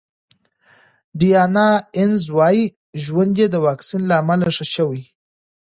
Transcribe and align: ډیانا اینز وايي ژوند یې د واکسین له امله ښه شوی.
ډیانا 1.19 1.69
اینز 1.97 2.21
وايي 2.37 2.65
ژوند 3.03 3.33
یې 3.41 3.47
د 3.51 3.55
واکسین 3.65 4.01
له 4.09 4.15
امله 4.21 4.47
ښه 4.55 4.65
شوی. 4.75 5.01